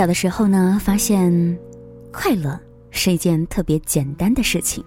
[0.00, 1.30] 小的时候呢，发现
[2.10, 2.58] 快乐
[2.90, 4.82] 是一件特别简单的事情，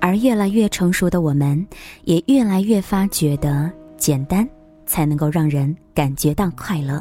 [0.00, 1.64] 而越来越成熟的我们，
[2.02, 4.44] 也越来越发觉得简单
[4.86, 7.00] 才能够让人感觉到快乐。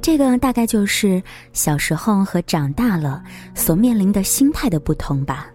[0.00, 1.22] 这个大概就是
[1.52, 3.22] 小时候和长大了
[3.54, 5.48] 所面临的心态的不同吧。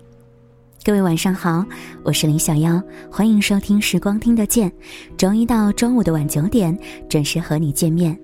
[0.83, 1.65] 各位晚上好，
[2.03, 2.79] 我是林小妖，
[3.09, 4.71] 欢迎收听时光听得见，
[5.17, 6.77] 周一到周五的晚九点
[7.09, 8.15] 准时和你见面。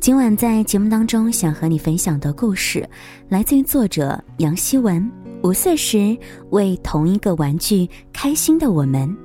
[0.00, 2.88] 今晚在节目当中，想和你分享的故事，
[3.28, 5.10] 来自于作者杨希文。
[5.44, 6.16] 五岁时
[6.50, 9.16] 为同一个玩具开心的我们，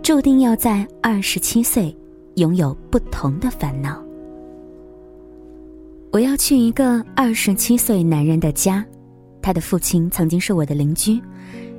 [0.00, 1.96] 注定要在二十七岁
[2.36, 4.00] 拥有不同的烦恼。
[6.12, 8.84] 我要去一个二十七岁男人的家，
[9.42, 11.20] 他的父亲曾经是我的邻居，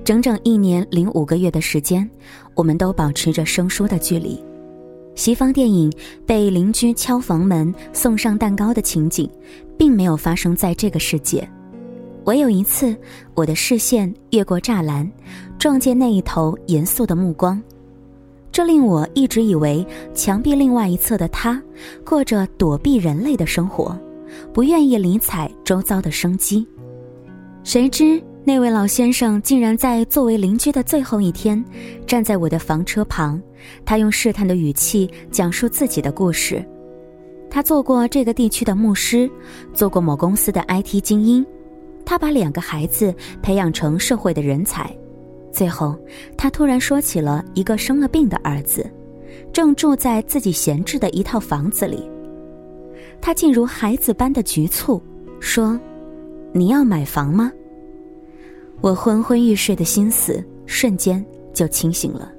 [0.03, 2.07] 整整一年零五个月的时间，
[2.55, 4.37] 我们都保持着生疏的距离。
[5.17, 5.91] 西方电影
[6.27, 9.27] 被邻居敲房门送上蛋糕的情景，
[9.75, 11.45] 并没有发生在这个世界。
[12.25, 12.95] 唯有一次，
[13.33, 15.11] 我的视线越过栅栏，
[15.57, 17.59] 撞见那一头严肃的目光，
[18.51, 21.59] 这令我一直以为墙壁另外一侧的他，
[22.05, 23.99] 过着躲避人类的生活，
[24.53, 26.65] 不愿意理睬周遭的生机。
[27.63, 31.65] 谁知那位老先生竟然在作为邻居的最后一天，
[32.05, 33.41] 站在我的房车旁。
[33.85, 36.63] 他用试探的语气讲述自己的故事。
[37.49, 39.29] 他做过这个地区的牧师，
[39.73, 41.45] 做过某公司的 IT 精英。
[42.05, 44.89] 他把两个孩子培养成社会的人才。
[45.51, 45.97] 最后，
[46.37, 48.89] 他突然说起了一个生了病的儿子，
[49.51, 52.09] 正住在自己闲置的一套房子里。
[53.19, 55.01] 他竟如孩子般的局促，
[55.39, 55.79] 说
[56.53, 57.51] ：“你要买房吗？”
[58.81, 62.31] 我昏昏欲睡的心思瞬间就清醒了。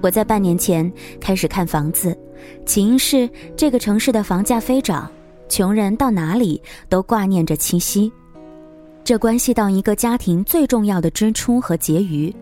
[0.00, 2.16] 我在半年前开始看房子，
[2.64, 5.10] 起因是这个城市的房价飞涨，
[5.48, 8.10] 穷人到哪里都挂念着七夕，
[9.02, 12.34] 这关系到一个家庭最重要的支出和结余。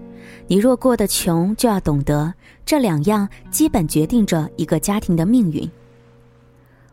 [0.49, 2.33] 你若过得穷，就要懂得
[2.65, 5.69] 这两样基本决定着一个家庭的命运。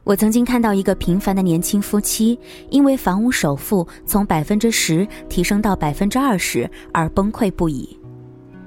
[0.03, 2.37] 我曾经看到一个平凡的年轻夫妻，
[2.69, 7.97] 因为房屋首付从百分之十提升到百分之二十而崩溃不已。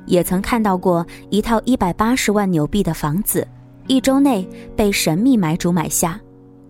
[0.07, 3.47] 也曾看到过一套一百八十万纽币的房子，
[3.87, 6.21] 一周内被神秘买主买下，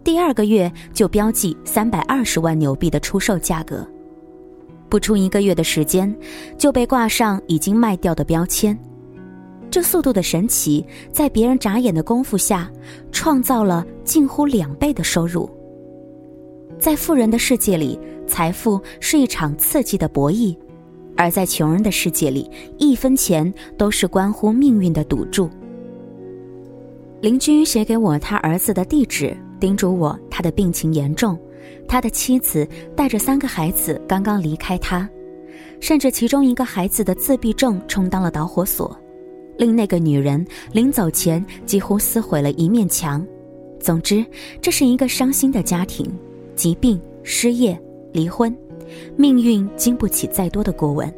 [0.03, 3.87] 第二个月就标记三百二十万纽币的出售价格，
[4.89, 6.15] 不出一个月的时间，
[6.59, 8.77] 就被挂上已经卖掉的标签。
[9.71, 12.71] 这速度的神奇，在别人眨眼的功夫下，
[13.11, 15.51] 创造了近乎两倍的收入。
[16.79, 20.57] 在富人的世界里，财富是一场刺激的博弈。
[21.17, 25.49] 而在穷人的世界里，一分钱都是关乎命运的赌注。
[27.21, 31.37] 邻居写给我他儿子的地址，叮嘱我他的病情严重，
[31.89, 35.09] 他的妻子带着三个孩子刚刚离开他，
[35.81, 38.95] 甚至其中一个孩子的自闭症充当了导火索，
[39.57, 43.27] 令那个女人临走前几乎撕毁了一面墙。
[43.81, 44.25] 总之，
[44.61, 46.07] 这是一个伤心的家庭，
[46.55, 47.81] 疾病、失业、
[48.13, 48.55] 离婚。
[49.17, 51.13] 命运经不起再多的过问。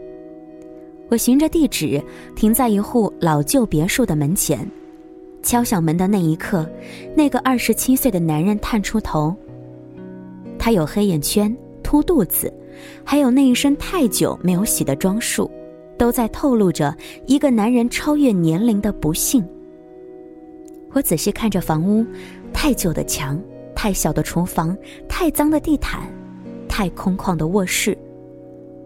[1.09, 2.03] 我循着地址
[2.37, 4.69] 停在一户老旧别墅的门前，
[5.43, 6.69] 敲响门的那一刻，
[7.15, 9.35] 那个二十七岁的男人探出头。
[10.59, 12.53] 他有黑眼圈、凸肚子，
[13.05, 15.51] 还有那一身太久没有洗的装束，
[15.97, 16.95] 都在透露着
[17.27, 19.43] 一个男人超越年龄的不幸。
[20.93, 22.05] 我仔细看着房屋，
[22.53, 23.41] 太旧的墙，
[23.75, 24.77] 太小的厨房，
[25.09, 26.03] 太脏的地毯。
[26.79, 27.99] 太空旷的卧室，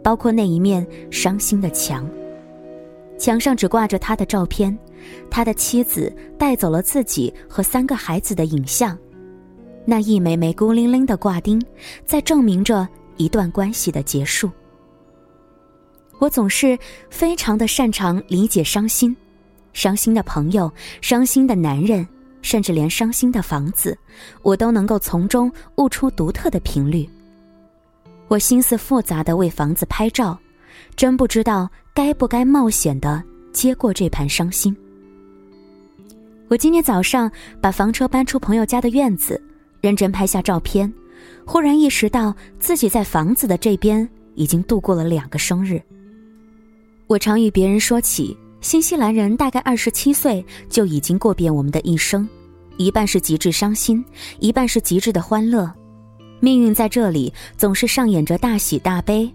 [0.03, 2.09] 包括那一面伤心的墙。
[3.19, 4.75] 墙上只挂着他的照片，
[5.31, 8.97] 他的妻子带走了自己和三个孩子的影像。
[9.85, 11.63] 那一枚枚孤零零的挂钉，
[12.07, 14.51] 在证明着一段关系的结束。
[16.19, 16.79] 我总是
[17.11, 19.15] 非常的擅长理解伤心，
[19.75, 20.73] 伤心的朋友，
[21.03, 22.09] 伤心的男人，
[22.41, 23.95] 甚至连伤心的房子，
[24.41, 27.07] 我都能够从中悟出独特的频率。
[28.29, 30.39] 我心思复杂的为房子拍照，
[30.97, 33.23] 真不知道该不该冒险的
[33.53, 34.75] 接过这盘伤心。
[36.49, 37.31] 我今天早上
[37.61, 39.43] 把房车搬出朋友家的院子，
[39.81, 40.93] 认真拍下照片，
[41.47, 45.81] 忽然意识到自己在房子的这边已经度过了两个生日。
[47.07, 52.27] 我常与别人说起，新西兰人大概二十七岁就已经过遍我们的一生，
[52.77, 54.03] 一半是极致伤心，
[54.39, 55.71] 一半是极致的欢乐。
[56.45, 59.33] 命运在这里总是上演着大喜大悲，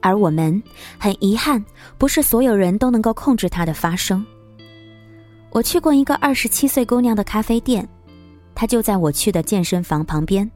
[0.00, 0.62] 而我们
[0.98, 1.62] 很遗憾，
[1.98, 4.24] 不是所有人都能够控制它的发生。
[5.50, 7.86] 我去过一个二十七岁姑娘的咖啡店，
[8.54, 10.50] 她就在我去的健身房旁边。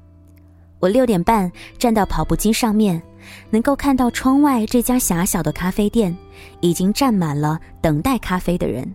[0.79, 3.03] 我六点半站到跑步机上面，
[3.51, 6.17] 能够看到窗外这家狭小的咖啡店
[6.61, 8.91] 已经站满了等待咖啡的人。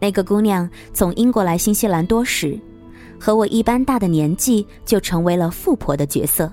[0.00, 2.58] 那个姑娘从英国来新西兰多时，
[3.24, 6.52] 和我一般大的年纪就成为了富婆的角色。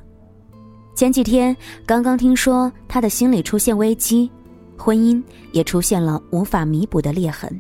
[0.94, 4.30] 前几天刚刚听说她的心理出现危机，
[4.78, 5.20] 婚姻
[5.52, 7.60] 也出现了无法弥补的裂痕。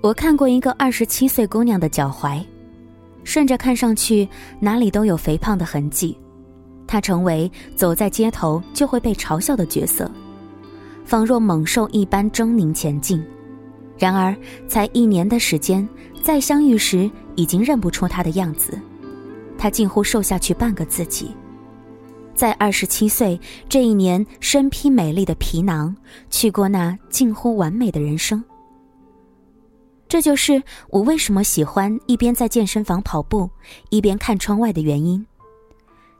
[0.00, 2.40] 我看过一个二十七岁姑娘的脚踝，
[3.24, 4.28] 顺着看上去
[4.60, 6.16] 哪里都有肥胖的痕迹，
[6.86, 10.08] 她成为走在街头就会被嘲笑的角色，
[11.04, 13.20] 仿若猛兽一般狰狞前进。
[13.98, 14.34] 然而，
[14.68, 15.86] 才一年的时间，
[16.22, 18.78] 再相遇时已经认不出他的样子，
[19.56, 21.34] 他近乎瘦下去半个自己。
[22.34, 25.96] 在二十七岁这一年，身披美丽的皮囊，
[26.28, 28.44] 去过那近乎完美的人生。
[30.06, 33.48] 这就是我为什么喜欢一边在健身房跑步，
[33.88, 35.24] 一边看窗外的原因。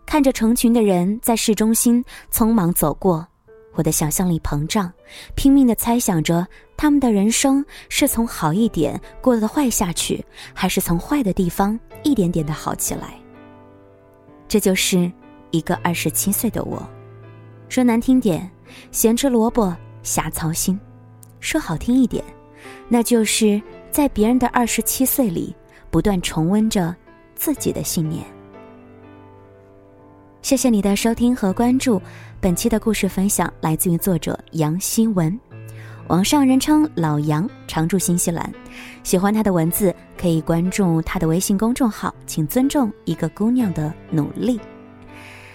[0.06, 2.02] 看着成群的人在市中心
[2.32, 3.26] 匆忙走过。
[3.74, 4.90] 我的想象力膨胀，
[5.34, 6.46] 拼命的猜想着
[6.80, 10.24] 他们的人生是从好一点过得坏下去，
[10.54, 13.20] 还是从坏的地方一点点的好起来。
[14.48, 15.12] 这就是
[15.50, 16.82] 一个二十七岁的我，
[17.68, 18.50] 说难听点，
[18.92, 20.74] 咸吃萝卜瞎操心；
[21.38, 22.24] 说好听一点，
[22.88, 23.60] 那就是
[23.90, 25.54] 在别人的二十七岁里
[25.90, 26.96] 不断重温着
[27.34, 28.24] 自己的信念。
[30.40, 32.00] 谢谢你的收听和关注。
[32.40, 35.38] 本期的故事分享来自于作者杨希文，
[36.10, 38.52] 网上人称老杨，常驻新西兰。
[39.04, 42.12] 喜欢他的文字，可以关注他的微信公众号。
[42.26, 44.58] 请尊重一个姑娘的努力。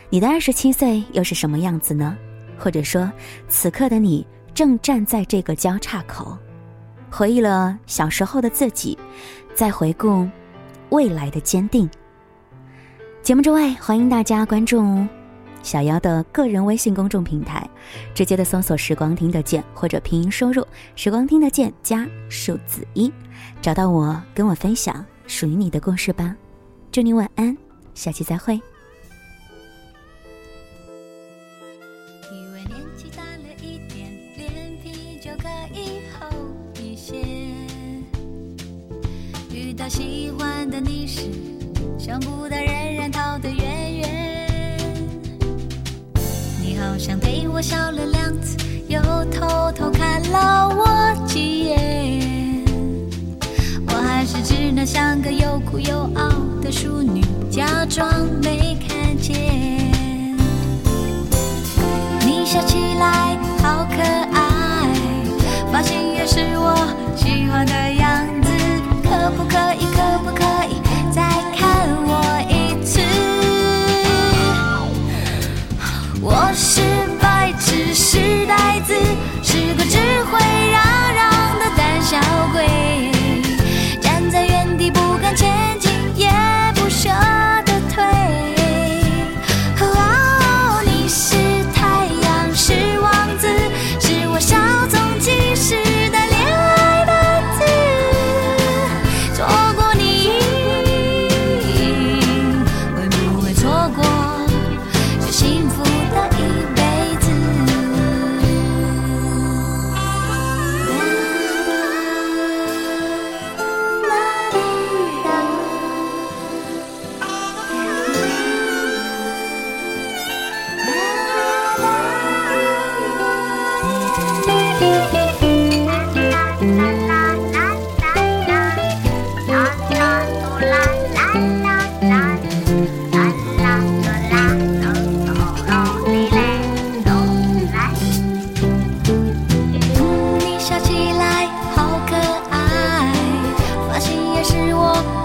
[0.09, 2.17] 你的二十七岁又是什么样子呢？
[2.57, 3.11] 或者说，
[3.49, 6.37] 此刻的你正站在这个交叉口，
[7.11, 8.97] 回忆了小时候的自己，
[9.53, 10.25] 在回顾
[10.87, 11.89] 未来的坚定。
[13.21, 15.05] 节目之外，欢迎大家关注。
[15.65, 17.67] 小妖的个人微信公众平台，
[18.13, 20.65] 直接的搜索“时光听得见”或者拼音输入
[20.95, 23.11] “时光听得见”加数字一，
[23.63, 26.35] 找到我，跟我分享属于你的故事吧。
[26.91, 27.57] 祝你晚安，
[27.95, 28.61] 下期再会。
[39.51, 41.21] 遇到喜欢的你时，
[41.97, 44.34] 想不到仍然逃得远远。
[46.85, 48.55] 好像对我笑了两次，
[48.87, 52.63] 又偷偷看了我几眼。
[53.87, 56.29] 我还是只能像个又哭又傲
[56.61, 58.07] 的淑女，假装
[58.41, 59.74] 没看见。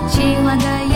[0.09, 0.90] 今晚的